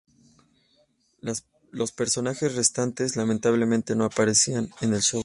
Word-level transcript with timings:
Los 1.69 1.91
personajes 1.91 2.55
restantes 2.55 3.15
lamentablemente 3.17 3.95
no 3.95 4.05
aparecerán 4.05 4.71
en 4.81 4.95
el 4.95 5.01
show. 5.03 5.19